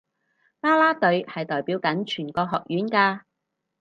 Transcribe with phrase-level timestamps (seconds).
[0.61, 3.21] 啦啦隊係代表緊全個學院㗎